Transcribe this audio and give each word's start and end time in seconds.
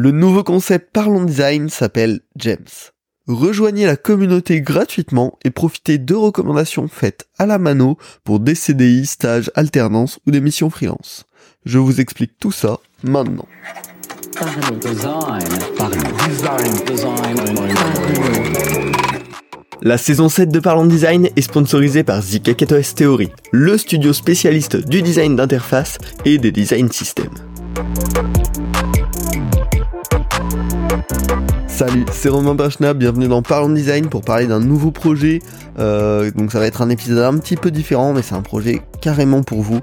Le 0.00 0.12
nouveau 0.12 0.44
concept 0.44 0.92
Parlons 0.92 1.24
Design 1.24 1.68
s'appelle 1.68 2.20
Gems. 2.36 2.92
Rejoignez 3.26 3.84
la 3.84 3.96
communauté 3.96 4.60
gratuitement 4.60 5.36
et 5.44 5.50
profitez 5.50 5.98
de 5.98 6.14
recommandations 6.14 6.86
faites 6.86 7.26
à 7.36 7.46
la 7.46 7.58
mano 7.58 7.98
pour 8.22 8.38
des 8.38 8.54
CDI, 8.54 9.06
stages, 9.06 9.50
alternance 9.56 10.20
ou 10.24 10.30
des 10.30 10.40
missions 10.40 10.70
freelance. 10.70 11.26
Je 11.66 11.78
vous 11.78 12.00
explique 12.00 12.38
tout 12.38 12.52
ça 12.52 12.78
maintenant. 13.02 13.48
La 19.82 19.98
saison 19.98 20.28
7 20.28 20.48
de 20.48 20.60
Parlons 20.60 20.86
Design 20.86 21.28
est 21.34 21.42
sponsorisée 21.42 22.04
par 22.04 22.22
ZKKTOS 22.22 22.94
Theory, 22.94 23.30
le 23.50 23.76
studio 23.76 24.12
spécialiste 24.12 24.76
du 24.76 25.02
design 25.02 25.34
d'interface 25.34 25.98
et 26.24 26.38
des 26.38 26.52
design 26.52 26.88
systems. 26.92 27.34
Salut, 31.78 32.06
c'est 32.12 32.28
Romain 32.28 32.56
Bachna, 32.56 32.92
bienvenue 32.92 33.28
dans 33.28 33.40
Parlons 33.40 33.68
Design 33.68 34.08
pour 34.08 34.22
parler 34.22 34.48
d'un 34.48 34.58
nouveau 34.58 34.90
projet. 34.90 35.38
Euh, 35.78 36.28
donc 36.32 36.50
ça 36.50 36.58
va 36.58 36.66
être 36.66 36.82
un 36.82 36.90
épisode 36.90 37.18
un 37.18 37.38
petit 37.38 37.54
peu 37.54 37.70
différent, 37.70 38.12
mais 38.12 38.22
c'est 38.22 38.34
un 38.34 38.42
projet 38.42 38.82
carrément 39.00 39.44
pour 39.44 39.62
vous. 39.62 39.78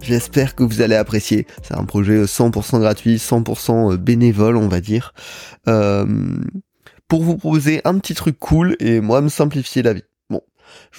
j'espère 0.00 0.54
que 0.54 0.62
vous 0.62 0.80
allez 0.80 0.94
apprécier. 0.94 1.46
C'est 1.62 1.76
un 1.76 1.84
projet 1.84 2.22
100% 2.22 2.80
gratuit, 2.80 3.16
100% 3.16 3.92
euh, 3.92 3.96
bénévole, 3.98 4.56
on 4.56 4.68
va 4.68 4.80
dire. 4.80 5.12
Euh, 5.68 6.06
pour 7.08 7.22
vous 7.22 7.36
proposer 7.36 7.82
un 7.84 7.98
petit 7.98 8.14
truc 8.14 8.38
cool 8.38 8.74
et 8.80 9.02
moi 9.02 9.20
me 9.20 9.28
simplifier 9.28 9.82
la 9.82 9.92
vie. 9.92 10.04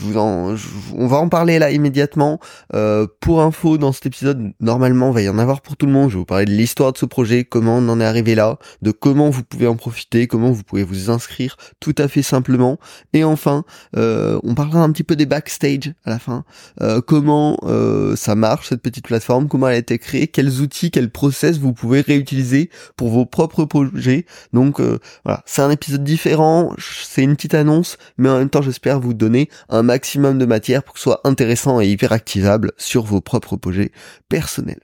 On 0.03 1.07
va 1.07 1.17
en 1.17 1.29
parler 1.29 1.59
là 1.59 1.71
immédiatement. 1.71 2.39
Euh, 2.73 3.07
pour 3.19 3.41
info, 3.41 3.77
dans 3.77 3.91
cet 3.91 4.05
épisode, 4.05 4.51
normalement, 4.59 5.09
il 5.09 5.13
va 5.13 5.21
y 5.21 5.29
en 5.29 5.39
avoir 5.39 5.61
pour 5.61 5.77
tout 5.77 5.85
le 5.85 5.91
monde. 5.91 6.09
Je 6.09 6.15
vais 6.15 6.19
vous 6.19 6.25
parler 6.25 6.45
de 6.45 6.51
l'histoire 6.51 6.93
de 6.93 6.97
ce 6.97 7.05
projet, 7.05 7.43
comment 7.43 7.77
on 7.77 7.89
en 7.89 7.99
est 7.99 8.05
arrivé 8.05 8.35
là, 8.35 8.57
de 8.81 8.91
comment 8.91 9.29
vous 9.29 9.43
pouvez 9.43 9.67
en 9.67 9.75
profiter, 9.75 10.27
comment 10.27 10.51
vous 10.51 10.63
pouvez 10.63 10.83
vous 10.83 11.09
inscrire 11.09 11.57
tout 11.79 11.95
à 11.97 12.07
fait 12.07 12.21
simplement. 12.21 12.77
Et 13.13 13.23
enfin, 13.23 13.63
euh, 13.95 14.39
on 14.43 14.55
parlera 14.55 14.83
un 14.83 14.91
petit 14.91 15.03
peu 15.03 15.15
des 15.15 15.25
backstage 15.25 15.93
à 16.05 16.09
la 16.09 16.19
fin. 16.19 16.43
Euh, 16.81 17.01
comment 17.01 17.57
euh, 17.63 18.15
ça 18.15 18.35
marche 18.35 18.69
cette 18.69 18.81
petite 18.81 19.05
plateforme, 19.05 19.47
comment 19.47 19.67
elle 19.67 19.75
a 19.75 19.79
été 19.79 19.97
créée, 19.97 20.27
quels 20.27 20.61
outils, 20.61 20.91
quels 20.91 21.09
process 21.09 21.57
vous 21.57 21.73
pouvez 21.73 22.01
réutiliser 22.01 22.69
pour 22.95 23.09
vos 23.09 23.25
propres 23.25 23.65
projets. 23.65 24.25
Donc 24.53 24.81
voilà, 25.23 25.43
c'est 25.45 25.61
un 25.61 25.71
épisode 25.71 26.03
différent, 26.03 26.73
c'est 26.79 27.23
une 27.23 27.35
petite 27.35 27.53
annonce, 27.53 27.97
mais 28.17 28.29
en 28.29 28.37
même 28.37 28.49
temps, 28.49 28.61
j'espère 28.61 28.99
vous 28.99 29.13
donner 29.13 29.49
un 29.67 29.83
maximum 29.83 30.37
de 30.37 30.45
matière 30.45 30.83
pour 30.83 30.93
que 30.93 30.99
ce 30.99 31.03
soit 31.03 31.21
intéressant 31.23 31.81
et 31.81 31.87
hyper 31.87 32.11
activable 32.11 32.71
sur 32.77 33.03
vos 33.03 33.21
propres 33.21 33.57
projets 33.57 33.91
personnels. 34.29 34.81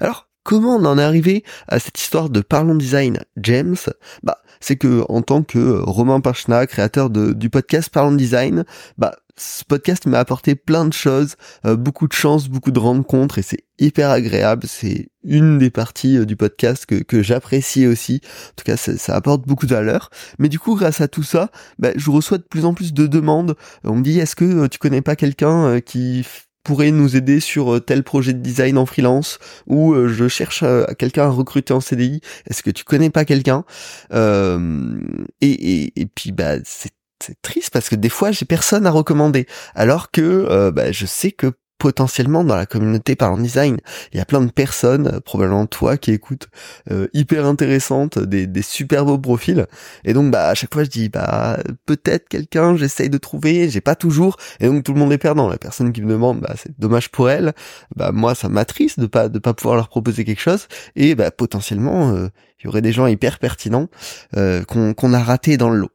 Alors, 0.00 0.28
comment 0.44 0.76
on 0.76 0.84
en 0.84 0.98
est 0.98 1.02
arrivé 1.02 1.44
à 1.68 1.78
cette 1.78 1.98
histoire 1.98 2.30
de 2.30 2.40
Parlons 2.40 2.76
Design 2.76 3.20
James? 3.36 3.76
Bah, 4.22 4.38
c'est 4.60 4.76
que 4.76 5.04
en 5.08 5.22
tant 5.22 5.42
que 5.42 5.80
Romain 5.80 6.20
Pachna, 6.20 6.66
créateur 6.66 7.10
du 7.10 7.50
podcast 7.50 7.90
Parlons 7.90 8.14
Design, 8.14 8.64
bah 8.98 9.16
ce 9.36 9.64
podcast 9.64 10.06
m'a 10.06 10.18
apporté 10.18 10.54
plein 10.54 10.84
de 10.84 10.92
choses, 10.92 11.34
euh, 11.66 11.76
beaucoup 11.76 12.06
de 12.06 12.12
chance, 12.12 12.48
beaucoup 12.48 12.70
de 12.70 12.78
rencontres 12.78 13.38
et 13.38 13.42
c'est 13.42 13.64
hyper 13.78 14.10
agréable. 14.10 14.66
C'est 14.68 15.08
une 15.24 15.58
des 15.58 15.70
parties 15.70 16.18
euh, 16.18 16.24
du 16.24 16.36
podcast 16.36 16.86
que, 16.86 16.96
que 16.96 17.22
j'apprécie 17.22 17.86
aussi. 17.86 18.20
En 18.24 18.54
tout 18.56 18.64
cas, 18.64 18.76
ça, 18.76 18.96
ça, 18.96 19.16
apporte 19.16 19.46
beaucoup 19.46 19.66
de 19.66 19.74
valeur. 19.74 20.10
Mais 20.38 20.48
du 20.48 20.58
coup, 20.58 20.76
grâce 20.76 21.00
à 21.00 21.08
tout 21.08 21.24
ça, 21.24 21.50
bah, 21.78 21.90
je 21.96 22.10
reçois 22.10 22.38
de 22.38 22.44
plus 22.44 22.64
en 22.64 22.74
plus 22.74 22.92
de 22.94 23.06
demandes. 23.06 23.56
On 23.82 23.96
me 23.96 24.02
dit, 24.02 24.20
est-ce 24.20 24.36
que 24.36 24.44
euh, 24.44 24.68
tu 24.68 24.78
connais 24.78 25.02
pas 25.02 25.16
quelqu'un 25.16 25.80
qui 25.80 26.24
pourrait 26.62 26.92
nous 26.92 27.16
aider 27.16 27.40
sur 27.40 27.84
tel 27.84 28.04
projet 28.04 28.32
de 28.32 28.38
design 28.38 28.78
en 28.78 28.86
freelance? 28.86 29.38
Ou 29.66 29.94
je 30.08 30.28
cherche 30.28 30.64
quelqu'un 30.98 31.24
à 31.24 31.28
recruter 31.28 31.74
en 31.74 31.80
CDI. 31.80 32.20
Est-ce 32.48 32.62
que 32.62 32.70
tu 32.70 32.84
connais 32.84 33.10
pas 33.10 33.24
quelqu'un? 33.24 33.64
Euh, 34.12 35.00
et, 35.40 35.50
et, 35.50 36.00
et 36.00 36.06
puis 36.06 36.32
bah 36.32 36.56
c'est 36.64 36.92
c'est 37.24 37.40
triste 37.40 37.70
parce 37.72 37.88
que 37.88 37.96
des 37.96 38.08
fois 38.08 38.30
j'ai 38.32 38.44
personne 38.44 38.86
à 38.86 38.90
recommander 38.90 39.46
alors 39.74 40.10
que 40.10 40.20
euh, 40.20 40.70
bah, 40.70 40.92
je 40.92 41.06
sais 41.06 41.32
que 41.32 41.52
potentiellement 41.78 42.44
dans 42.44 42.54
la 42.54 42.66
communauté 42.66 43.16
Parlons 43.16 43.36
Design, 43.36 43.78
il 44.12 44.18
y 44.18 44.20
a 44.20 44.24
plein 44.24 44.40
de 44.40 44.50
personnes, 44.50 45.08
euh, 45.08 45.20
probablement 45.20 45.66
toi 45.66 45.96
qui 45.96 46.12
écoutes, 46.12 46.48
euh, 46.90 47.08
hyper 47.12 47.44
intéressantes, 47.46 48.18
des, 48.18 48.46
des 48.46 48.62
super 48.62 49.04
beaux 49.04 49.18
profils. 49.18 49.66
Et 50.04 50.12
donc 50.12 50.30
bah 50.30 50.48
à 50.48 50.54
chaque 50.54 50.72
fois 50.72 50.84
je 50.84 50.90
dis 50.90 51.08
bah 51.08 51.58
peut-être 51.84 52.28
quelqu'un, 52.28 52.76
j'essaye 52.76 53.10
de 53.10 53.18
trouver, 53.18 53.68
j'ai 53.68 53.80
pas 53.80 53.96
toujours, 53.96 54.36
et 54.60 54.66
donc 54.66 54.84
tout 54.84 54.92
le 54.92 54.98
monde 54.98 55.12
est 55.12 55.18
perdant. 55.18 55.48
La 55.48 55.58
personne 55.58 55.92
qui 55.92 56.02
me 56.02 56.10
demande 56.10 56.40
bah 56.40 56.54
c'est 56.56 56.78
dommage 56.78 57.10
pour 57.10 57.28
elle, 57.28 57.54
bah 57.96 58.12
moi 58.12 58.34
ça 58.34 58.48
m'attriste 58.48 59.00
de 59.00 59.06
pas 59.06 59.28
de 59.28 59.38
pas 59.38 59.52
pouvoir 59.52 59.76
leur 59.76 59.88
proposer 59.88 60.24
quelque 60.24 60.42
chose, 60.42 60.68
et 60.94 61.14
bah 61.14 61.30
potentiellement 61.30 62.14
il 62.16 62.64
y 62.64 62.68
aurait 62.68 62.82
des 62.82 62.92
gens 62.92 63.06
hyper 63.06 63.38
pertinents 63.38 63.88
qu'on 64.32 64.94
qu'on 64.94 65.12
a 65.12 65.22
raté 65.22 65.56
dans 65.56 65.70
le 65.70 65.78
lot. 65.78 65.93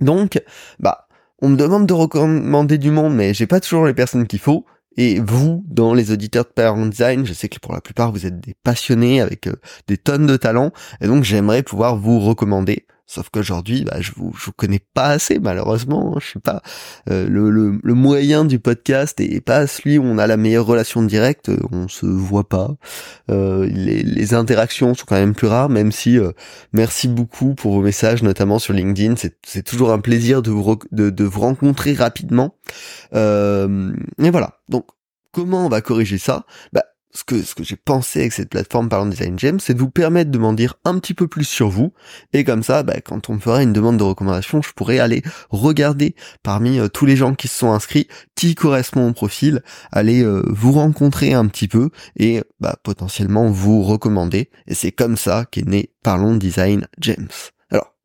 Donc, 0.00 0.42
bah, 0.78 1.08
on 1.42 1.48
me 1.48 1.56
demande 1.56 1.86
de 1.86 1.94
recommander 1.94 2.78
du 2.78 2.90
monde, 2.90 3.14
mais 3.14 3.34
j'ai 3.34 3.46
pas 3.46 3.60
toujours 3.60 3.86
les 3.86 3.94
personnes 3.94 4.26
qu'il 4.26 4.38
faut. 4.38 4.66
Et 4.96 5.20
vous, 5.20 5.64
dans 5.68 5.94
les 5.94 6.10
auditeurs 6.10 6.44
de 6.44 6.50
Parent 6.50 6.86
Design, 6.86 7.24
je 7.24 7.32
sais 7.32 7.48
que 7.48 7.58
pour 7.58 7.72
la 7.72 7.80
plupart 7.80 8.12
vous 8.12 8.26
êtes 8.26 8.40
des 8.40 8.54
passionnés 8.64 9.20
avec 9.20 9.46
euh, 9.46 9.54
des 9.86 9.96
tonnes 9.96 10.26
de 10.26 10.36
talents, 10.36 10.72
et 11.00 11.06
donc 11.06 11.24
j'aimerais 11.24 11.62
pouvoir 11.62 11.96
vous 11.96 12.18
recommander 12.18 12.86
Sauf 13.10 13.28
qu'aujourd'hui, 13.28 13.82
bah, 13.82 13.96
je 14.00 14.12
vous, 14.14 14.32
je 14.38 14.44
vous 14.44 14.52
connais 14.52 14.78
pas 14.94 15.08
assez, 15.08 15.40
malheureusement. 15.40 16.12
Hein. 16.14 16.18
Je 16.20 16.26
suis 16.26 16.38
pas 16.38 16.62
euh, 17.10 17.28
le, 17.28 17.50
le, 17.50 17.80
le, 17.82 17.94
moyen 17.94 18.44
du 18.44 18.60
podcast 18.60 19.20
et 19.20 19.40
pas 19.40 19.66
celui 19.66 19.98
où 19.98 20.04
on 20.04 20.16
a 20.16 20.28
la 20.28 20.36
meilleure 20.36 20.64
relation 20.64 21.02
directe. 21.02 21.48
Euh, 21.48 21.58
on 21.72 21.88
se 21.88 22.06
voit 22.06 22.48
pas. 22.48 22.76
Euh, 23.28 23.66
les, 23.66 24.04
les, 24.04 24.32
interactions 24.34 24.94
sont 24.94 25.06
quand 25.08 25.16
même 25.16 25.34
plus 25.34 25.48
rares, 25.48 25.70
même 25.70 25.90
si 25.90 26.20
merci 26.72 27.08
beaucoup 27.08 27.56
pour 27.56 27.72
vos 27.72 27.82
messages, 27.82 28.22
notamment 28.22 28.60
sur 28.60 28.74
LinkedIn. 28.74 29.16
C'est 29.44 29.64
toujours 29.64 29.90
un 29.90 29.98
plaisir 29.98 30.40
de 30.40 30.52
vous, 30.52 30.78
de, 30.92 31.10
de 31.10 31.24
vous 31.24 31.40
rencontrer 31.40 31.94
rapidement. 31.94 32.54
Et 33.12 34.30
voilà. 34.30 34.60
Donc, 34.68 34.86
comment 35.32 35.66
on 35.66 35.68
va 35.68 35.80
corriger 35.80 36.18
ça? 36.18 36.46
Bah, 36.72 36.84
ce 37.12 37.24
que, 37.24 37.64
j'ai 37.64 37.76
pensé 37.76 38.20
avec 38.20 38.32
cette 38.32 38.50
plateforme 38.50 38.88
Parlant 38.88 39.06
Design 39.06 39.38
Gem, 39.38 39.60
c'est 39.60 39.74
de 39.74 39.78
vous 39.78 39.90
permettre 39.90 40.30
de 40.30 40.38
m'en 40.38 40.52
dire 40.52 40.74
un 40.84 40.98
petit 40.98 41.14
peu 41.14 41.26
plus 41.26 41.44
sur 41.44 41.68
vous. 41.68 41.92
Et 42.32 42.44
comme 42.44 42.62
ça, 42.62 42.82
bah, 42.82 43.00
quand 43.04 43.28
on 43.28 43.34
me 43.34 43.38
fera 43.40 43.62
une 43.62 43.72
demande 43.72 43.96
de 43.96 44.04
recommandation, 44.04 44.62
je 44.62 44.72
pourrais 44.72 44.98
aller 44.98 45.22
regarder 45.50 46.14
parmi 46.42 46.78
euh, 46.78 46.88
tous 46.88 47.06
les 47.06 47.16
gens 47.16 47.34
qui 47.34 47.48
se 47.48 47.58
sont 47.58 47.72
inscrits 47.72 48.08
qui 48.36 48.54
correspond 48.54 49.08
au 49.08 49.12
profil, 49.12 49.62
aller 49.92 50.22
euh, 50.22 50.42
vous 50.46 50.72
rencontrer 50.72 51.32
un 51.32 51.46
petit 51.46 51.68
peu 51.68 51.90
et 52.16 52.42
bah, 52.60 52.76
potentiellement 52.82 53.50
vous 53.50 53.82
recommander. 53.82 54.50
Et 54.66 54.74
c'est 54.74 54.92
comme 54.92 55.16
ça 55.16 55.46
qu'est 55.50 55.66
né 55.66 55.90
Parlons 56.02 56.36
Design 56.36 56.86
James. 57.00 57.28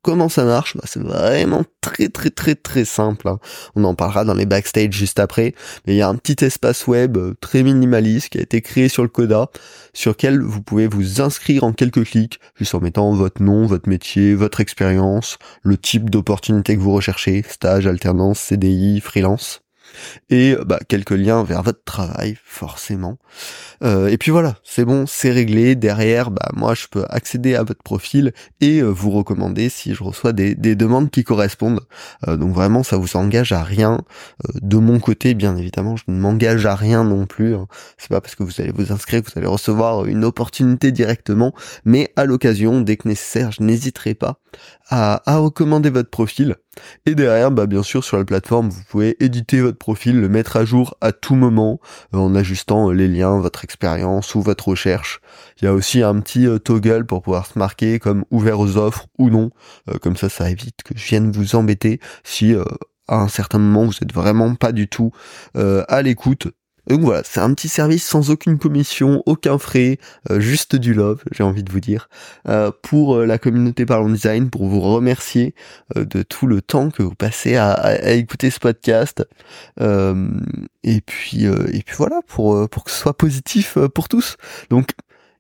Comment 0.06 0.30
ça 0.30 0.46
marche 0.46 0.78
bah, 0.78 0.84
C'est 0.86 1.02
vraiment 1.02 1.64
très 1.82 2.10
très 2.10 2.30
très 2.30 2.54
très 2.54 2.86
simple. 2.86 3.28
Hein. 3.28 3.40
On 3.76 3.84
en 3.86 3.96
parlera 3.96 4.24
dans 4.24 4.36
les 4.36 4.46
backstage 4.46 4.94
juste 4.94 5.20
après. 5.20 5.56
Mais 5.88 5.96
il 5.96 5.98
y 5.98 6.04
a 6.04 6.08
un 6.08 6.14
petit 6.14 6.46
espace 6.46 6.86
web 6.86 7.18
euh, 7.18 7.34
très 7.42 7.64
minimaliste 7.64 8.30
qui 8.30 8.38
a 8.38 8.42
été 8.42 8.62
créé 8.62 8.88
sur 8.88 9.02
le 9.02 9.10
Coda, 9.10 9.50
sur 9.94 10.12
lequel 10.12 10.44
vous 10.44 10.62
pouvez 10.62 10.86
vous 10.86 11.22
inscrire 11.22 11.64
en 11.64 11.74
quelques 11.74 12.04
clics, 12.04 12.40
juste 12.56 12.76
en 12.76 12.82
mettant 12.82 13.16
votre 13.16 13.42
nom, 13.42 13.66
votre 13.66 13.90
métier, 13.90 14.36
votre 14.36 14.62
expérience, 14.62 15.40
le 15.64 15.76
type 15.76 16.12
d'opportunité 16.12 16.76
que 16.76 16.82
vous 16.82 16.94
recherchez, 16.94 17.44
stage, 17.50 17.88
alternance, 17.88 18.40
CDI, 18.40 19.02
freelance 19.02 19.65
et 20.30 20.56
bah, 20.66 20.80
quelques 20.88 21.12
liens 21.12 21.44
vers 21.44 21.64
votre 21.64 21.84
travail 21.84 22.38
forcément. 22.44 23.18
Euh, 23.84 24.08
et 24.08 24.18
puis 24.18 24.32
voilà, 24.32 24.56
c'est 24.64 24.86
bon, 24.86 25.06
c'est 25.06 25.32
réglé. 25.32 25.76
Derrière, 25.76 26.32
bah 26.32 26.50
moi 26.54 26.74
je 26.74 26.88
peux 26.90 27.06
accéder 27.10 27.56
à 27.56 27.64
votre 27.64 27.84
profil 27.84 28.34
et 28.62 28.80
euh, 28.80 28.88
vous 28.88 29.12
recommander 29.12 29.70
si 29.70 29.94
je 29.94 30.04
reçois 30.04 30.34
des, 30.34 30.56
des 30.56 30.76
demandes 30.76 31.12
qui 31.12 31.24
correspondent. 31.24 31.82
Euh, 32.28 32.38
donc 32.38 32.54
vraiment, 32.54 32.84
ça 32.84 32.98
vous 32.98 33.16
engage 33.18 33.52
à 33.52 33.64
rien. 33.64 34.02
de 34.62 34.78
mon 34.78 35.00
côté, 35.00 35.34
bien 35.34 35.56
évidemment, 35.56 35.96
je 35.96 36.04
ne 36.08 36.18
m'engage 36.18 36.66
à 36.66 36.76
rien 36.76 37.04
non 37.04 37.26
plus. 37.26 37.56
Hein. 37.56 37.68
C'est 37.98 38.10
pas 38.10 38.22
parce 38.22 38.36
que 38.36 38.44
vous 38.44 38.62
allez 38.62 38.72
vous 38.72 38.92
inscrire 38.92 39.22
que 39.22 39.32
vous 39.32 39.38
allez 39.38 39.48
recevoir 39.48 40.06
une 40.06 40.24
opportunité 40.24 40.92
directement, 40.92 41.54
mais 41.84 42.12
à 42.16 42.26
l'occasion, 42.26 42.82
dès 42.82 42.98
que 42.98 43.08
nécessaire, 43.08 43.52
je 43.52 43.64
n'hésiterai 43.64 44.14
pas 44.14 44.40
à, 44.90 45.22
à 45.26 45.38
recommander 45.38 45.90
votre 45.90 46.10
profil. 46.10 46.56
Et 47.06 47.16
derrière, 47.16 47.52
bah 47.52 47.66
bien 47.66 47.84
sûr, 47.84 48.04
sur 48.04 48.18
la 48.18 48.26
plateforme, 48.26 48.70
vous 48.70 48.84
pouvez 48.90 49.16
éditer 49.24 49.62
votre 49.62 49.78
profil, 49.78 50.20
le 50.20 50.30
mettre 50.30 50.58
à 50.58 50.66
jour 50.66 50.96
à 51.02 51.12
tout 51.12 51.36
moment 51.36 51.80
euh, 52.14 52.18
en 52.18 52.36
ajustant 52.36 52.90
euh, 52.90 52.94
les 52.94 53.08
liens, 53.08 53.40
votre 53.40 53.64
expérience 53.64 54.36
ou 54.36 54.42
votre 54.42 54.70
recherche. 54.70 55.22
Il 55.62 55.66
y 55.66 55.68
a 55.68 55.74
aussi 55.74 56.04
un 56.04 56.20
petit 56.20 56.48
euh, 56.48 56.60
toggle 56.60 57.06
pour 57.06 57.22
pouvoir 57.22 57.46
se 57.46 57.58
marquer 57.58 58.00
comme 58.00 58.26
ouvert 58.32 58.60
aux 58.60 58.78
offres 58.78 59.08
ou 59.18 59.30
non. 59.30 59.52
comme 60.02 60.16
ça, 60.18 60.30
ça 60.30 60.50
évite 60.50 60.84
que 60.84 60.98
je 60.98 61.06
vienne 61.06 61.32
vous 61.32 61.56
embêter 61.56 62.00
si 62.24 62.56
à 63.08 63.18
un 63.18 63.28
certain 63.28 63.60
moment 63.60 63.86
vous 63.86 63.98
êtes 64.02 64.14
vraiment 64.14 64.56
pas 64.56 64.72
du 64.72 64.88
tout 64.88 65.12
à 65.54 66.02
l'écoute 66.02 66.48
donc 66.88 67.02
voilà, 67.02 67.22
c'est 67.24 67.40
un 67.40 67.54
petit 67.54 67.70
service 67.70 68.06
sans 68.06 68.30
aucune 68.30 68.58
commission, 68.58 69.24
aucun 69.26 69.58
frais, 69.58 69.98
euh, 70.30 70.40
juste 70.40 70.76
du 70.76 70.94
love, 70.94 71.24
j'ai 71.32 71.44
envie 71.44 71.64
de 71.64 71.72
vous 71.72 71.80
dire, 71.80 72.10
euh, 72.48 72.72
pour 72.82 73.16
euh, 73.16 73.26
la 73.26 73.38
communauté 73.38 73.86
Parlons 73.86 74.10
Design, 74.10 74.50
pour 74.50 74.66
vous 74.68 74.82
remercier 74.82 75.56
de 75.96 76.22
tout 76.24 76.48
le 76.48 76.62
temps 76.62 76.92
que 76.92 77.04
vous 77.04 77.16
passez 77.16 77.56
à, 77.56 77.72
à 77.72 78.12
écouter 78.12 78.50
ce 78.50 78.60
podcast. 78.60 79.28
et 79.80 81.02
puis 81.02 81.46
et 81.46 81.84
puis 81.84 81.96
voilà, 81.98 82.22
pour 82.28 82.70
pour 82.70 82.84
que 82.84 82.92
ce 82.92 82.98
soit 82.98 83.18
positif 83.18 83.78
pour 83.94 84.08
tous. 84.08 84.38
Donc 84.70 84.90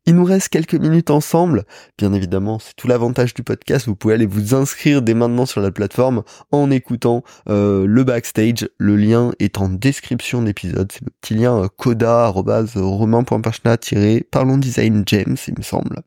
Il 0.07 0.15
nous 0.15 0.23
reste 0.23 0.49
quelques 0.49 0.75
minutes 0.75 1.09
ensemble. 1.09 1.63
Bien 1.97 2.13
évidemment, 2.13 2.59
c'est 2.59 2.75
tout 2.75 2.87
l'avantage 2.87 3.33
du 3.33 3.41
podcast. 3.41 3.87
Vous 3.87 3.95
pouvez 3.95 4.13
aller 4.13 4.27
vous 4.27 4.53
inscrire 4.53 5.01
dès 5.01 5.15
maintenant 5.15 5.47
sur 5.47 5.61
la 5.61 5.71
plateforme 5.71 6.21
en 6.51 6.69
écoutant 6.69 7.23
euh, 7.49 7.87
le 7.87 8.03
backstage. 8.03 8.69
Le 8.77 8.97
lien 8.97 9.31
est 9.39 9.57
en 9.57 9.67
description 9.67 10.43
d'épisode. 10.43 10.91
C'est 10.91 11.03
le 11.03 11.09
petit 11.21 11.33
lien 11.33 11.63
euh, 11.63 11.69
coda-romain.pachna-parlons 11.75 14.59
design 14.59 15.03
il 15.11 15.55
me 15.57 15.63
semble. 15.63 16.03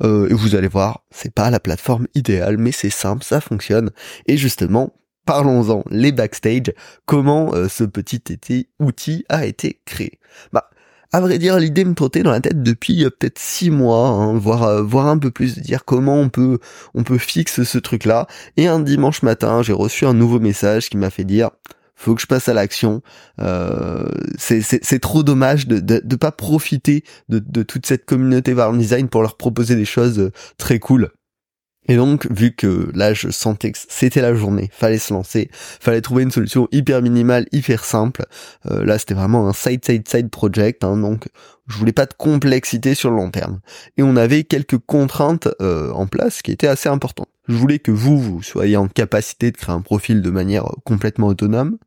Euh, 0.00 0.28
et 0.28 0.34
vous 0.34 0.54
allez 0.54 0.68
voir, 0.68 1.02
c'est 1.10 1.34
pas 1.34 1.50
la 1.50 1.58
plateforme 1.58 2.06
idéale, 2.14 2.56
mais 2.56 2.70
c'est 2.70 2.90
simple, 2.90 3.24
ça 3.24 3.40
fonctionne. 3.40 3.90
Et 4.26 4.36
justement, 4.36 4.92
parlons-en, 5.24 5.82
les 5.90 6.12
backstage, 6.12 6.72
comment 7.04 7.50
ce 7.68 7.82
petit 7.82 8.68
outil 8.78 9.24
a 9.28 9.44
été 9.44 9.80
créé? 9.84 10.20
Bah, 10.52 10.70
à 11.12 11.20
vrai 11.20 11.38
dire, 11.38 11.58
l'idée 11.58 11.84
me 11.84 11.94
trottait 11.94 12.22
dans 12.22 12.30
la 12.30 12.40
tête 12.40 12.62
depuis 12.62 13.04
euh, 13.04 13.10
peut-être 13.10 13.38
six 13.38 13.70
mois, 13.70 14.08
hein, 14.08 14.36
voire 14.38 14.64
euh, 14.64 15.10
un 15.10 15.18
peu 15.18 15.30
plus, 15.30 15.58
dire 15.58 15.84
comment 15.84 16.16
on 16.16 16.28
peut 16.28 16.58
on 16.94 17.04
peut 17.04 17.18
fixer 17.18 17.64
ce 17.64 17.78
truc-là. 17.78 18.26
Et 18.56 18.66
un 18.66 18.80
dimanche 18.80 19.22
matin, 19.22 19.62
j'ai 19.62 19.72
reçu 19.72 20.06
un 20.06 20.14
nouveau 20.14 20.40
message 20.40 20.90
qui 20.90 20.96
m'a 20.96 21.10
fait 21.10 21.24
dire 21.24 21.50
faut 21.96 22.14
que 22.14 22.20
je 22.20 22.26
passe 22.26 22.48
à 22.48 22.54
l'action. 22.54 23.02
Euh, 23.40 24.06
c'est 24.38 25.00
trop 25.00 25.22
dommage 25.22 25.66
de, 25.66 25.80
de, 25.80 26.16
pas 26.16 26.30
profiter 26.30 27.02
de, 27.28 27.38
de 27.38 27.62
toute 27.62 27.86
cette 27.86 28.04
communauté 28.04 28.52
Varn 28.52 28.78
Design 28.78 29.08
pour 29.08 29.22
leur 29.22 29.36
proposer 29.36 29.74
des 29.74 29.86
choses 29.86 30.18
euh, 30.18 30.32
très 30.58 30.78
cool. 30.78 31.10
Et 31.88 31.96
donc, 31.96 32.26
vu 32.30 32.52
que 32.52 32.90
là, 32.94 33.14
je 33.14 33.30
sentais 33.30 33.72
que 33.72 33.78
c'était 33.88 34.20
la 34.20 34.34
journée, 34.34 34.70
fallait 34.72 34.98
se 34.98 35.12
lancer, 35.12 35.50
fallait 35.52 36.00
trouver 36.00 36.24
une 36.24 36.30
solution 36.30 36.68
hyper 36.72 37.02
minimale, 37.02 37.46
hyper 37.52 37.84
simple. 37.84 38.24
Euh, 38.70 38.84
là, 38.84 38.98
c'était 38.98 39.14
vraiment 39.14 39.48
un 39.48 39.52
side-side-side 39.52 40.30
project, 40.30 40.84
hein, 40.84 40.96
donc 40.96 41.28
je 41.66 41.76
voulais 41.76 41.92
pas 41.92 42.06
de 42.06 42.14
complexité 42.14 42.94
sur 42.94 43.10
le 43.10 43.16
long 43.16 43.30
terme. 43.30 43.60
Et 43.96 44.02
on 44.02 44.16
avait 44.16 44.44
quelques 44.44 44.78
contraintes 44.78 45.48
euh, 45.60 45.90
en 45.92 46.06
place 46.06 46.42
qui 46.42 46.52
étaient 46.52 46.66
assez 46.66 46.88
importantes. 46.88 47.28
Je 47.48 47.54
voulais 47.54 47.78
que 47.78 47.92
vous, 47.92 48.20
vous 48.20 48.42
soyez 48.42 48.76
en 48.76 48.88
capacité 48.88 49.52
de 49.52 49.56
créer 49.56 49.74
un 49.74 49.80
profil 49.80 50.20
de 50.20 50.30
manière 50.30 50.64
complètement 50.84 51.28
autonome, 51.28 51.78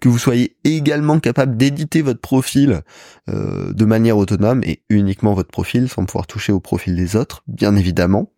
que 0.00 0.08
vous 0.08 0.18
soyez 0.18 0.56
également 0.64 1.20
capable 1.20 1.56
d'éditer 1.56 2.02
votre 2.02 2.20
profil 2.20 2.82
euh, 3.30 3.72
de 3.72 3.84
manière 3.86 4.18
autonome 4.18 4.62
et 4.62 4.82
uniquement 4.90 5.32
votre 5.32 5.50
profil 5.50 5.88
sans 5.88 6.04
pouvoir 6.04 6.26
toucher 6.26 6.52
au 6.52 6.60
profil 6.60 6.96
des 6.96 7.16
autres, 7.16 7.42
bien 7.46 7.76
évidemment, 7.76 8.30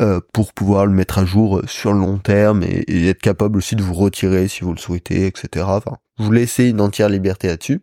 euh, 0.00 0.20
pour 0.32 0.54
pouvoir 0.54 0.86
le 0.86 0.92
mettre 0.92 1.18
à 1.18 1.26
jour 1.26 1.62
sur 1.66 1.92
le 1.92 1.98
long 1.98 2.18
terme 2.18 2.62
et, 2.62 2.84
et, 2.88 3.08
être 3.08 3.20
capable 3.20 3.58
aussi 3.58 3.76
de 3.76 3.82
vous 3.82 3.94
retirer 3.94 4.48
si 4.48 4.62
vous 4.62 4.72
le 4.72 4.78
souhaitez, 4.78 5.26
etc. 5.26 5.66
Enfin, 5.68 5.98
vous 6.18 6.32
laissez 6.32 6.68
une 6.68 6.80
entière 6.80 7.10
liberté 7.10 7.48
là-dessus. 7.48 7.82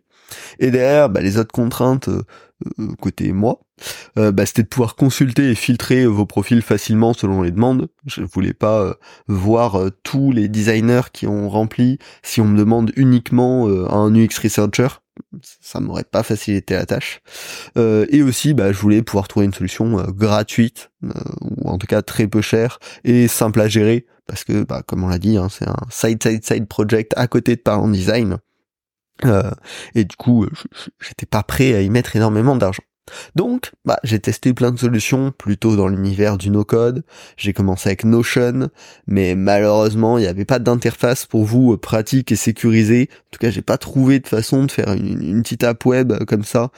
Et 0.58 0.70
derrière, 0.70 1.08
bah, 1.08 1.20
les 1.20 1.38
autres 1.38 1.52
contraintes 1.52 2.08
euh, 2.08 2.22
euh, 2.78 2.94
côté 3.00 3.32
moi, 3.32 3.60
euh, 4.18 4.32
bah, 4.32 4.46
c'était 4.46 4.62
de 4.62 4.68
pouvoir 4.68 4.96
consulter 4.96 5.50
et 5.50 5.54
filtrer 5.54 6.06
vos 6.06 6.26
profils 6.26 6.62
facilement 6.62 7.12
selon 7.12 7.42
les 7.42 7.50
demandes. 7.50 7.88
Je 8.06 8.22
voulais 8.22 8.54
pas 8.54 8.94
voir 9.28 9.78
tous 10.02 10.32
les 10.32 10.48
designers 10.48 11.10
qui 11.12 11.26
ont 11.26 11.48
rempli 11.48 11.98
si 12.22 12.40
on 12.40 12.46
me 12.46 12.58
demande 12.58 12.92
uniquement 12.96 13.66
un 13.66 14.14
UX 14.14 14.38
researcher. 14.42 14.88
Ça 15.42 15.80
m'aurait 15.80 16.04
pas 16.04 16.22
facilité 16.22 16.74
la 16.74 16.86
tâche. 16.86 17.20
et 17.76 18.22
aussi, 18.22 18.54
bah, 18.54 18.72
je 18.72 18.78
voulais 18.78 19.02
pouvoir 19.02 19.28
trouver 19.28 19.46
une 19.46 19.54
solution 19.54 19.96
gratuite, 20.10 20.90
ou 21.40 21.68
en 21.68 21.78
tout 21.78 21.86
cas 21.86 22.02
très 22.02 22.26
peu 22.28 22.42
chère, 22.42 22.78
et 23.04 23.28
simple 23.28 23.60
à 23.60 23.68
gérer, 23.68 24.06
parce 24.26 24.44
que, 24.44 24.64
bah, 24.64 24.82
comme 24.86 25.04
on 25.04 25.08
l'a 25.08 25.18
dit, 25.18 25.36
hein, 25.36 25.48
c'est 25.50 25.68
un 25.68 25.76
side-side-side 25.90 26.66
project 26.66 27.12
à 27.16 27.26
côté 27.28 27.56
de 27.56 27.60
Parent 27.60 27.88
Design. 27.88 28.38
Euh, 29.24 29.50
et 29.94 30.04
du 30.04 30.16
coup, 30.16 30.46
j'étais 31.00 31.26
pas 31.26 31.42
prêt 31.42 31.74
à 31.74 31.80
y 31.80 31.90
mettre 31.90 32.16
énormément 32.16 32.56
d'argent. 32.56 32.82
Donc, 33.34 33.72
bah, 33.84 33.98
j'ai 34.02 34.18
testé 34.18 34.52
plein 34.52 34.72
de 34.72 34.78
solutions, 34.78 35.30
plutôt 35.30 35.76
dans 35.76 35.88
l'univers 35.88 36.38
du 36.38 36.50
no-code. 36.50 37.04
J'ai 37.36 37.52
commencé 37.52 37.88
avec 37.88 38.04
Notion, 38.04 38.68
mais 39.06 39.34
malheureusement, 39.34 40.18
il 40.18 40.22
n'y 40.22 40.26
avait 40.26 40.44
pas 40.44 40.58
d'interface 40.58 41.24
pour 41.26 41.44
vous 41.44 41.74
euh, 41.74 41.76
pratique 41.76 42.32
et 42.32 42.36
sécurisée. 42.36 43.08
En 43.12 43.30
tout 43.30 43.38
cas, 43.38 43.50
j'ai 43.50 43.62
pas 43.62 43.78
trouvé 43.78 44.18
de 44.18 44.26
façon 44.26 44.64
de 44.64 44.72
faire 44.72 44.92
une, 44.92 45.42
petite 45.42 45.62
app 45.64 45.84
web 45.84 46.12
euh, 46.12 46.24
comme 46.24 46.44
ça 46.44 46.70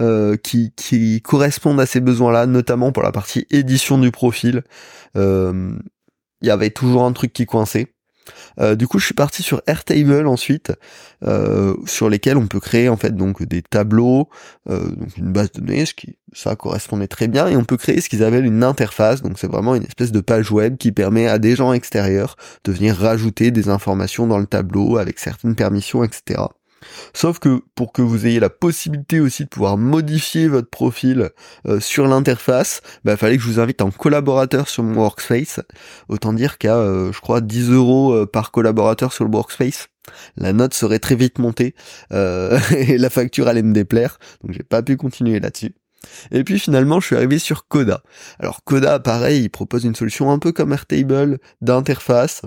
euh, 0.00 0.36
qui, 0.36 0.72
qui 0.74 1.20
corresponde 1.20 1.80
à 1.80 1.86
ces 1.86 2.00
besoins-là, 2.00 2.46
notamment 2.46 2.92
pour 2.92 3.02
la 3.02 3.12
partie 3.12 3.46
édition 3.50 3.98
du 3.98 4.10
profil. 4.10 4.62
Il 5.14 6.48
y 6.48 6.50
avait 6.50 6.70
toujours 6.70 7.04
un 7.04 7.12
truc 7.12 7.32
qui 7.32 7.46
coinçait. 7.46 7.93
Euh, 8.60 8.74
du 8.74 8.86
coup, 8.86 8.98
je 8.98 9.06
suis 9.06 9.14
parti 9.14 9.42
sur 9.42 9.62
Airtable 9.66 10.26
ensuite, 10.26 10.72
euh, 11.24 11.74
sur 11.86 12.08
lesquels 12.08 12.36
on 12.36 12.46
peut 12.46 12.60
créer 12.60 12.88
en 12.88 12.96
fait 12.96 13.14
donc 13.14 13.42
des 13.42 13.62
tableaux, 13.62 14.28
euh, 14.68 14.88
donc 14.88 15.16
une 15.16 15.32
base 15.32 15.52
de 15.52 15.60
données, 15.60 15.86
ce 15.86 15.94
qui 15.94 16.16
ça 16.32 16.56
correspondait 16.56 17.06
très 17.06 17.28
bien, 17.28 17.46
et 17.46 17.56
on 17.56 17.64
peut 17.64 17.76
créer 17.76 18.00
ce 18.00 18.08
qu'ils 18.08 18.24
appellent 18.24 18.46
une 18.46 18.64
interface. 18.64 19.22
Donc 19.22 19.38
c'est 19.38 19.50
vraiment 19.50 19.74
une 19.74 19.84
espèce 19.84 20.12
de 20.12 20.20
page 20.20 20.50
web 20.50 20.76
qui 20.76 20.92
permet 20.92 21.28
à 21.28 21.38
des 21.38 21.56
gens 21.56 21.72
extérieurs 21.72 22.36
de 22.64 22.72
venir 22.72 22.96
rajouter 22.96 23.50
des 23.50 23.68
informations 23.68 24.26
dans 24.26 24.38
le 24.38 24.46
tableau 24.46 24.98
avec 24.98 25.18
certaines 25.18 25.54
permissions, 25.54 26.04
etc. 26.04 26.42
Sauf 27.12 27.38
que 27.38 27.60
pour 27.74 27.92
que 27.92 28.02
vous 28.02 28.26
ayez 28.26 28.40
la 28.40 28.50
possibilité 28.50 29.20
aussi 29.20 29.44
de 29.44 29.48
pouvoir 29.48 29.76
modifier 29.76 30.48
votre 30.48 30.68
profil 30.68 31.30
euh, 31.66 31.80
sur 31.80 32.06
l'interface, 32.06 32.80
bah 33.04 33.16
fallait 33.16 33.36
que 33.36 33.42
je 33.42 33.48
vous 33.48 33.60
invite 33.60 33.82
en 33.82 33.90
collaborateur 33.90 34.68
sur 34.68 34.82
mon 34.82 35.00
workspace. 35.00 35.60
Autant 36.08 36.32
dire 36.32 36.58
qu'à, 36.58 36.76
euh, 36.76 37.12
je 37.12 37.20
crois, 37.20 37.40
10 37.40 37.70
euros 37.70 38.12
euh, 38.12 38.26
par 38.26 38.50
collaborateur 38.50 39.12
sur 39.12 39.24
le 39.24 39.30
workspace. 39.30 39.88
La 40.36 40.52
note 40.52 40.74
serait 40.74 40.98
très 40.98 41.14
vite 41.14 41.38
montée 41.38 41.74
et 42.10 42.98
la 42.98 43.08
facture 43.08 43.48
allait 43.48 43.62
me 43.62 43.72
déplaire, 43.72 44.18
donc 44.42 44.52
j'ai 44.52 44.62
pas 44.62 44.82
pu 44.82 44.98
continuer 44.98 45.40
là-dessus. 45.40 45.74
Et 46.30 46.44
puis 46.44 46.58
finalement, 46.58 47.00
je 47.00 47.06
suis 47.06 47.16
arrivé 47.16 47.38
sur 47.38 47.68
Coda. 47.68 48.02
Alors 48.38 48.64
Coda, 48.64 48.98
pareil, 49.00 49.44
il 49.44 49.48
propose 49.48 49.84
une 49.84 49.94
solution 49.94 50.30
un 50.30 50.38
peu 50.38 50.52
comme 50.52 50.72
Airtable 50.72 51.38
d'interface. 51.60 52.42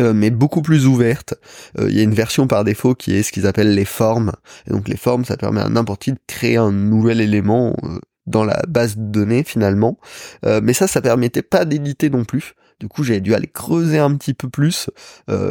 Euh, 0.00 0.12
mais 0.14 0.30
beaucoup 0.30 0.62
plus 0.62 0.86
ouverte. 0.86 1.34
Euh, 1.78 1.88
il 1.90 1.96
y 1.96 2.00
a 2.00 2.02
une 2.02 2.14
version 2.14 2.46
par 2.46 2.64
défaut 2.64 2.94
qui 2.94 3.14
est 3.14 3.22
ce 3.22 3.32
qu'ils 3.32 3.46
appellent 3.46 3.74
les 3.74 3.84
formes. 3.84 4.32
Et 4.66 4.70
donc 4.70 4.88
les 4.88 4.96
formes, 4.96 5.24
ça 5.24 5.36
permet 5.36 5.60
à 5.60 5.68
n'importe 5.68 6.02
qui 6.02 6.12
de 6.12 6.18
créer 6.26 6.56
un 6.56 6.72
nouvel 6.72 7.20
élément 7.20 7.76
euh, 7.84 7.98
dans 8.26 8.44
la 8.44 8.62
base 8.68 8.96
de 8.96 9.02
données 9.02 9.44
finalement. 9.44 9.98
mais 10.44 10.72
ça, 10.72 10.86
ça 10.86 11.00
permettait 11.00 11.42
pas 11.42 11.64
d'éditer 11.64 12.10
non 12.10 12.24
plus. 12.24 12.52
Du 12.78 12.86
coup, 12.86 13.02
j'ai 13.02 13.20
dû 13.20 13.34
aller 13.34 13.48
creuser 13.48 13.98
un 13.98 14.14
petit 14.14 14.34
peu 14.34 14.48
plus 14.48 14.88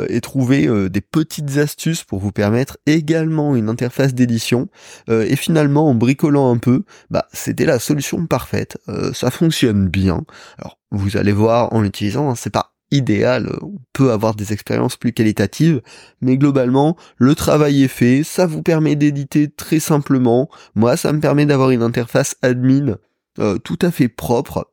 et 0.08 0.22
trouver 0.22 0.90
des 0.90 1.02
petites 1.02 1.58
astuces 1.58 2.04
pour 2.06 2.20
vous 2.20 2.32
permettre 2.32 2.78
également 2.86 3.56
une 3.56 3.68
interface 3.68 4.14
d'édition. 4.14 4.70
et 5.10 5.36
finalement, 5.36 5.90
en 5.90 5.96
bricolant 5.96 6.54
un 6.54 6.58
peu, 6.58 6.84
bah, 7.10 7.28
c'était 7.34 7.66
la 7.66 7.80
solution 7.80 8.26
parfaite. 8.28 8.78
ça 9.14 9.30
fonctionne 9.30 9.90
bien. 9.90 10.24
Alors, 10.58 10.80
vous 10.92 11.18
allez 11.18 11.34
voir 11.34 11.74
en 11.74 11.82
l'utilisant, 11.82 12.30
hein, 12.30 12.36
c'est 12.36 12.50
pas 12.50 12.79
idéal, 12.92 13.58
on 13.62 13.76
peut 13.94 14.12
avoir 14.12 14.36
des 14.36 14.54
expériences 14.54 14.98
plus 14.98 15.14
qualitatives, 15.14 15.82
mais 16.22 16.38
globalement, 16.38 16.98
le 17.18 17.36
travail 17.36 17.84
est 17.84 17.88
fait, 17.88 18.24
ça 18.24 18.46
vous 18.46 18.64
permet 18.64 18.96
d'éditer 18.96 19.50
très 19.50 19.80
simplement, 19.80 20.50
moi 20.76 20.98
ça 20.98 21.14
me 21.14 21.20
permet 21.20 21.46
d'avoir 21.46 21.72
une 21.72 21.84
interface 21.84 22.36
admin 22.42 22.98
euh, 23.40 23.58
tout 23.58 23.80
à 23.82 23.92
fait 23.92 24.10
propre, 24.10 24.72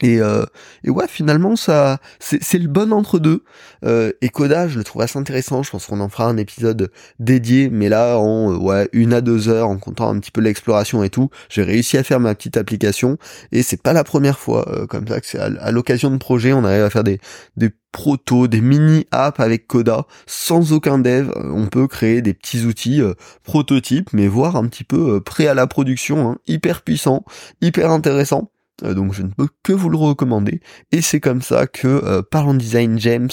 et, 0.00 0.20
euh, 0.20 0.44
ouais, 0.86 1.06
finalement, 1.08 1.56
ça, 1.56 1.98
c'est 2.20 2.58
le 2.58 2.68
bon 2.68 2.92
entre 2.92 3.18
deux. 3.18 3.42
Euh, 3.84 4.12
et 4.20 4.28
Coda, 4.28 4.68
je 4.68 4.78
le 4.78 4.84
trouve 4.84 5.02
assez 5.02 5.18
intéressant. 5.18 5.62
Je 5.62 5.70
pense 5.70 5.86
qu'on 5.86 6.00
en 6.00 6.08
fera 6.08 6.26
un 6.26 6.36
épisode 6.36 6.90
dédié, 7.18 7.68
mais 7.70 7.88
là, 7.88 8.18
en 8.18 8.52
euh, 8.52 8.56
ouais 8.56 8.88
une 8.92 9.12
à 9.12 9.20
deux 9.20 9.48
heures, 9.48 9.68
en 9.68 9.78
comptant 9.78 10.08
un 10.08 10.18
petit 10.18 10.30
peu 10.30 10.40
l'exploration 10.40 11.02
et 11.02 11.10
tout, 11.10 11.30
j'ai 11.48 11.62
réussi 11.62 11.96
à 11.96 12.02
faire 12.02 12.20
ma 12.20 12.34
petite 12.34 12.56
application. 12.56 13.18
Et 13.52 13.62
c'est 13.62 13.82
pas 13.82 13.92
la 13.92 14.04
première 14.04 14.38
fois 14.38 14.68
euh, 14.68 14.86
comme 14.86 15.06
ça 15.08 15.20
que 15.20 15.26
c'est 15.26 15.38
à, 15.38 15.70
l'occasion 15.70 16.10
de 16.10 16.16
projets, 16.16 16.52
on 16.52 16.64
arrive 16.64 16.82
à 16.82 16.90
faire 16.90 17.04
des 17.04 17.20
des 17.56 17.70
protos, 17.92 18.48
des 18.48 18.60
mini 18.60 19.06
apps 19.10 19.40
avec 19.40 19.66
Coda, 19.66 20.06
sans 20.26 20.72
aucun 20.72 20.98
dev. 20.98 21.30
On 21.36 21.66
peut 21.66 21.88
créer 21.88 22.22
des 22.22 22.34
petits 22.34 22.64
outils 22.64 23.00
prototypes, 23.42 24.12
mais 24.12 24.28
voir 24.28 24.56
un 24.56 24.66
petit 24.66 24.84
peu 24.84 25.20
prêts 25.20 25.46
à 25.46 25.54
la 25.54 25.66
production, 25.66 26.30
hein, 26.30 26.36
hyper 26.46 26.82
puissant, 26.82 27.24
hyper 27.60 27.90
intéressant. 27.90 28.50
Euh, 28.84 28.94
donc 28.94 29.12
je 29.12 29.22
ne 29.22 29.28
peux 29.28 29.48
que 29.62 29.72
vous 29.72 29.88
le 29.88 29.96
recommander. 29.96 30.60
Et 30.92 31.02
c'est 31.02 31.20
comme 31.20 31.42
ça 31.42 31.66
que 31.66 31.88
euh, 31.88 32.22
Parlons 32.22 32.54
Design 32.54 32.98
James 32.98 33.30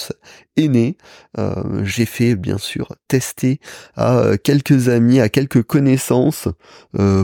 est 0.57 0.67
né. 0.67 0.97
Euh, 1.37 1.83
j'ai 1.83 2.05
fait 2.05 2.35
bien 2.35 2.57
sûr 2.57 2.95
tester 3.07 3.59
à 3.95 4.31
quelques 4.43 4.89
amis, 4.89 5.19
à 5.19 5.29
quelques 5.29 5.63
connaissances 5.63 6.47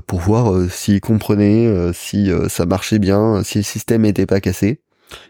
pour 0.07 0.19
voir 0.19 0.69
s'ils 0.69 1.01
comprenaient, 1.01 1.91
si 1.93 2.29
ça 2.49 2.65
marchait 2.65 2.99
bien, 2.99 3.43
si 3.43 3.59
le 3.59 3.63
système 3.63 4.01
n'était 4.01 4.25
pas 4.25 4.41
cassé. 4.41 4.81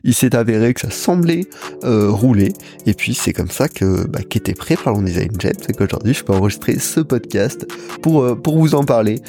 Il 0.03 0.13
s'est 0.13 0.35
avéré 0.35 0.73
que 0.73 0.81
ça 0.81 0.89
semblait 0.89 1.45
euh, 1.83 2.09
rouler, 2.09 2.53
et 2.85 2.93
puis 2.93 3.13
c'est 3.13 3.33
comme 3.33 3.49
ça 3.49 3.67
que 3.67 4.07
bah, 4.07 4.19
qu'était 4.27 4.53
prêt 4.53 4.75
par 4.75 4.95
mon 4.95 5.01
design 5.01 5.31
jet, 5.39 5.57
c'est 5.65 5.75
qu'aujourd'hui 5.75 6.13
je 6.13 6.23
peux 6.23 6.33
enregistrer 6.33 6.79
ce 6.79 6.99
podcast 6.99 7.65
pour 8.01 8.23
euh, 8.23 8.41
vous 8.45 8.75
en 8.75 8.83
parler. 8.83 9.21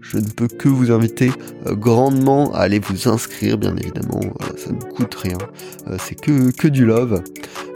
Je 0.00 0.18
ne 0.18 0.28
peux 0.28 0.48
que 0.48 0.68
vous 0.68 0.90
inviter 0.92 1.30
euh, 1.66 1.74
grandement 1.74 2.52
à 2.54 2.60
aller 2.60 2.78
vous 2.78 3.08
inscrire, 3.08 3.58
bien 3.58 3.74
évidemment, 3.76 4.20
ça 4.56 4.70
ne 4.70 4.80
coûte 4.80 5.14
rien, 5.14 5.38
c'est 5.98 6.20
que 6.20 6.50
que 6.50 6.68
du 6.68 6.84
love. 6.84 7.22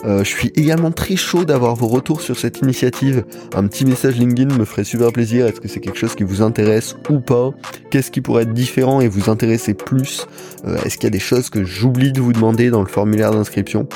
Je 0.04 0.24
suis 0.24 0.52
également 0.56 0.90
très 0.90 1.16
chaud 1.16 1.44
d'avoir 1.44 1.74
vos 1.74 1.88
retours 1.88 2.20
sur 2.20 2.38
cette 2.38 2.58
initiative. 2.60 3.24
Un 3.54 3.66
petit 3.66 3.84
message 3.84 4.16
LinkedIn 4.16 4.54
me 4.56 4.64
ferait 4.64 4.84
super 4.84 5.12
plaisir. 5.12 5.46
Est-ce 5.46 5.60
que 5.60 5.68
c'est 5.68 5.80
quelque 5.80 5.98
chose 5.98 6.14
qui 6.14 6.24
vous 6.24 6.42
intéresse 6.42 6.96
ou 7.10 7.20
pas? 7.20 7.50
Qu'est-ce 7.90 8.10
qui 8.10 8.20
pourrait 8.20 8.44
être 8.44 8.54
différent 8.54 9.00
et 9.00 9.08
vous 9.08 9.30
intéresser 9.30 9.74
plus? 9.74 10.26
Est-ce 10.84 10.96
qu'il 10.96 11.04
y 11.04 11.06
a 11.06 11.10
des 11.10 11.18
choses 11.18 11.50
que 11.50 11.64
j'oublie 11.64 12.12
de 12.12 12.20
vous 12.20 12.32
demander 12.32 12.70
dans 12.70 12.80
le 12.80 12.88
formulaire 12.88 13.32
d'inscription? 13.32 13.88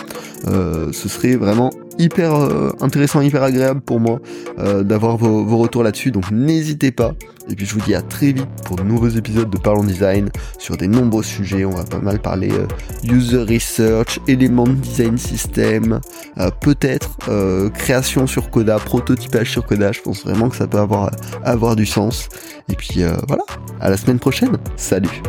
Ce 0.47 1.09
serait 1.09 1.37
vraiment 1.37 1.71
hyper 1.99 2.35
euh, 2.35 2.71
intéressant, 2.81 3.21
hyper 3.21 3.43
agréable 3.43 3.81
pour 3.81 4.01
moi 4.01 4.21
euh, 4.59 4.83
d'avoir 4.83 5.17
vos, 5.17 5.57
retours 5.59 5.83
là-dessus. 5.83 6.11
Donc 6.11 6.31
n'hésitez 6.31 6.91
pas. 6.91 7.13
Et 7.49 7.55
puis 7.55 7.67
je 7.67 7.75
vous 7.75 7.81
dis 7.81 7.95
à 7.95 8.01
très 8.01 8.33
vite 8.33 8.49
pour 8.65 8.77
de 8.77 8.83
nouveaux 8.83 9.09
épisodes 9.09 9.51
de 9.51 9.59
Parlons 9.59 9.85
Design 9.85 10.31
sur 10.59 10.77
des 10.77 10.89
nombreux 10.89 11.23
sujets. 11.23 11.65
On 11.65 11.71
va 11.71 11.85
pas 11.85 11.99
mal 11.99 12.19
parler 12.19 12.51
euh, 12.53 12.67
user 13.05 13.43
research, 13.43 14.19
éléments 14.27 14.65
de 14.65 14.73
design 14.73 15.19
system, 15.19 16.01
peut-être 16.61 17.19
création 17.75 18.27
sur 18.27 18.51
Coda, 18.51 18.79
prototypage 18.79 19.51
sur 19.51 19.67
Coda. 19.67 19.93
Je 19.93 20.01
pense 20.01 20.25
vraiment 20.25 20.49
que 20.49 20.57
ça 20.57 20.67
peut 20.67 20.79
avoir, 20.79 21.11
avoir 21.45 21.77
du 21.77 21.87
sens. 21.87 22.29
Et 22.71 22.77
puis 22.77 23.01
voilà, 23.29 23.45
à 23.81 23.91
la 23.91 23.97
semaine 23.97 24.19
prochaine. 24.19 24.57
Salut. 24.77 25.23